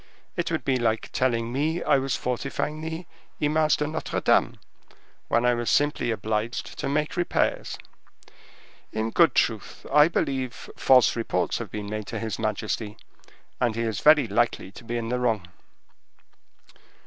It 0.35 0.49
would 0.51 0.65
be 0.65 0.77
like 0.77 1.11
telling 1.11 1.53
me 1.53 1.83
I 1.83 1.99
was 1.99 2.15
fortifying 2.15 2.81
the 2.81 3.05
Image 3.39 3.77
de 3.77 3.85
Notre 3.85 4.19
Dame, 4.19 4.57
when 5.27 5.45
I 5.45 5.53
was 5.53 5.69
simply 5.69 6.09
obliged 6.09 6.75
to 6.79 6.89
make 6.89 7.15
repairs. 7.15 7.77
In 8.91 9.11
good 9.11 9.35
truth, 9.35 9.85
I 9.93 10.07
believe 10.07 10.71
false 10.75 11.15
reports 11.15 11.59
have 11.59 11.69
been 11.69 11.87
made 11.87 12.07
to 12.07 12.17
his 12.17 12.39
majesty, 12.39 12.97
and 13.59 13.75
he 13.75 13.83
is 13.83 13.99
very 13.99 14.27
likely 14.27 14.71
to 14.71 14.83
be 14.83 14.97
in 14.97 15.09
the 15.09 15.19
wrong." 15.19 15.47